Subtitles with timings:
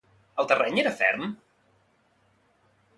[0.43, 1.37] El terreny era ferm?